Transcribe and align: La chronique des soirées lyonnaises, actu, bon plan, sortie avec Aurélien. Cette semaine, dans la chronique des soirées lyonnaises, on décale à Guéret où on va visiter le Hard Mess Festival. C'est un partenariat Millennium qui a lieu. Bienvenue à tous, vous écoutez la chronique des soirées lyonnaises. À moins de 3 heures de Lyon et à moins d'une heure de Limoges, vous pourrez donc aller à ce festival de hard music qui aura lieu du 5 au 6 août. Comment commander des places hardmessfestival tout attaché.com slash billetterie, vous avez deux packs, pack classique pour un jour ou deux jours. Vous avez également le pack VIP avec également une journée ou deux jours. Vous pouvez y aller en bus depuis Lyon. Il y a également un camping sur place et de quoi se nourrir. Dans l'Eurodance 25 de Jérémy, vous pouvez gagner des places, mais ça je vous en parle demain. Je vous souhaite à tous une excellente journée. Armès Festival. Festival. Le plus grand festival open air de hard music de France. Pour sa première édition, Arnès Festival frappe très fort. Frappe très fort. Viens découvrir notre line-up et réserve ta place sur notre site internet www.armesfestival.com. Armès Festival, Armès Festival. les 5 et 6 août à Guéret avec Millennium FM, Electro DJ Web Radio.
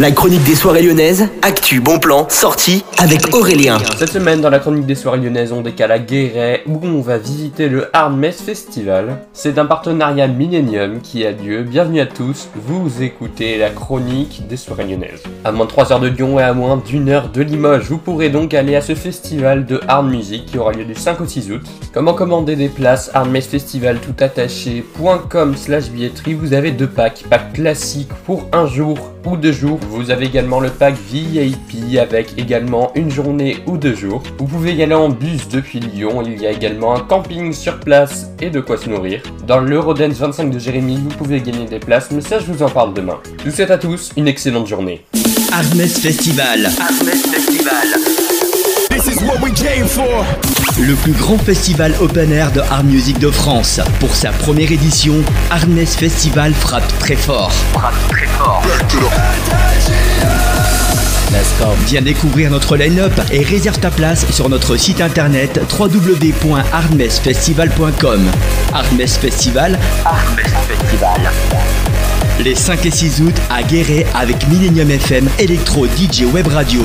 La 0.00 0.12
chronique 0.12 0.44
des 0.44 0.54
soirées 0.54 0.82
lyonnaises, 0.82 1.28
actu, 1.42 1.82
bon 1.82 1.98
plan, 1.98 2.26
sortie 2.30 2.86
avec 2.96 3.34
Aurélien. 3.34 3.76
Cette 3.98 4.08
semaine, 4.08 4.40
dans 4.40 4.48
la 4.48 4.58
chronique 4.58 4.86
des 4.86 4.94
soirées 4.94 5.18
lyonnaises, 5.18 5.52
on 5.52 5.60
décale 5.60 5.92
à 5.92 5.98
Guéret 5.98 6.62
où 6.66 6.80
on 6.82 7.02
va 7.02 7.18
visiter 7.18 7.68
le 7.68 7.94
Hard 7.94 8.16
Mess 8.16 8.40
Festival. 8.40 9.18
C'est 9.34 9.58
un 9.58 9.66
partenariat 9.66 10.26
Millennium 10.26 11.02
qui 11.02 11.26
a 11.26 11.32
lieu. 11.32 11.64
Bienvenue 11.64 12.00
à 12.00 12.06
tous, 12.06 12.48
vous 12.54 13.02
écoutez 13.02 13.58
la 13.58 13.68
chronique 13.68 14.46
des 14.48 14.56
soirées 14.56 14.84
lyonnaises. 14.84 15.22
À 15.44 15.52
moins 15.52 15.66
de 15.66 15.70
3 15.70 15.92
heures 15.92 16.00
de 16.00 16.08
Lyon 16.08 16.40
et 16.40 16.44
à 16.44 16.54
moins 16.54 16.78
d'une 16.78 17.10
heure 17.10 17.28
de 17.28 17.42
Limoges, 17.42 17.90
vous 17.90 17.98
pourrez 17.98 18.30
donc 18.30 18.54
aller 18.54 18.76
à 18.76 18.80
ce 18.80 18.94
festival 18.94 19.66
de 19.66 19.82
hard 19.86 20.08
music 20.08 20.46
qui 20.46 20.56
aura 20.56 20.72
lieu 20.72 20.86
du 20.86 20.94
5 20.94 21.20
au 21.20 21.26
6 21.26 21.52
août. 21.52 21.66
Comment 21.92 22.14
commander 22.14 22.56
des 22.56 22.70
places 22.70 23.10
hardmessfestival 23.12 23.98
tout 23.98 24.14
attaché.com 24.18 25.56
slash 25.56 25.90
billetterie, 25.90 26.32
vous 26.32 26.54
avez 26.54 26.70
deux 26.70 26.88
packs, 26.88 27.24
pack 27.28 27.52
classique 27.52 28.08
pour 28.24 28.46
un 28.54 28.64
jour 28.64 28.96
ou 29.26 29.36
deux 29.36 29.52
jours. 29.52 29.78
Vous 29.90 30.12
avez 30.12 30.26
également 30.26 30.60
le 30.60 30.70
pack 30.70 30.94
VIP 30.94 31.98
avec 31.98 32.38
également 32.38 32.92
une 32.94 33.10
journée 33.10 33.56
ou 33.66 33.76
deux 33.76 33.96
jours. 33.96 34.22
Vous 34.38 34.46
pouvez 34.46 34.72
y 34.72 34.84
aller 34.84 34.94
en 34.94 35.08
bus 35.08 35.48
depuis 35.48 35.80
Lyon. 35.80 36.22
Il 36.24 36.40
y 36.40 36.46
a 36.46 36.52
également 36.52 36.94
un 36.94 37.00
camping 37.00 37.52
sur 37.52 37.80
place 37.80 38.28
et 38.40 38.50
de 38.50 38.60
quoi 38.60 38.76
se 38.76 38.88
nourrir. 38.88 39.20
Dans 39.48 39.58
l'Eurodance 39.58 40.14
25 40.14 40.48
de 40.48 40.60
Jérémy, 40.60 41.00
vous 41.02 41.16
pouvez 41.16 41.40
gagner 41.40 41.64
des 41.66 41.80
places, 41.80 42.12
mais 42.12 42.20
ça 42.20 42.38
je 42.38 42.44
vous 42.44 42.62
en 42.62 42.68
parle 42.68 42.94
demain. 42.94 43.18
Je 43.40 43.50
vous 43.50 43.56
souhaite 43.56 43.72
à 43.72 43.78
tous 43.78 44.12
une 44.16 44.28
excellente 44.28 44.68
journée. 44.68 45.04
Armès 45.52 45.98
Festival. 45.98 46.70
Festival. 46.70 47.88
Le 50.78 50.94
plus 50.94 51.12
grand 51.12 51.38
festival 51.38 51.94
open 52.00 52.30
air 52.30 52.52
de 52.52 52.60
hard 52.60 52.86
music 52.86 53.18
de 53.18 53.30
France. 53.30 53.80
Pour 53.98 54.14
sa 54.14 54.30
première 54.30 54.70
édition, 54.70 55.16
Arnès 55.50 55.96
Festival 55.96 56.54
frappe 56.54 56.86
très 57.00 57.16
fort. 57.16 57.50
Frappe 57.72 58.08
très 58.08 58.26
fort. 58.26 58.62
Viens 61.86 62.02
découvrir 62.02 62.50
notre 62.50 62.76
line-up 62.76 63.12
et 63.32 63.42
réserve 63.42 63.78
ta 63.78 63.90
place 63.90 64.30
sur 64.30 64.48
notre 64.48 64.76
site 64.76 65.00
internet 65.00 65.60
www.armesfestival.com. 65.78 68.30
Armès 68.72 69.18
Festival, 69.18 69.78
Armès 70.04 70.52
Festival. 70.68 71.30
les 72.38 72.54
5 72.54 72.86
et 72.86 72.90
6 72.90 73.20
août 73.22 73.34
à 73.50 73.62
Guéret 73.62 74.06
avec 74.14 74.48
Millennium 74.48 74.90
FM, 74.90 75.28
Electro 75.38 75.86
DJ 75.86 76.24
Web 76.32 76.46
Radio. 76.48 76.82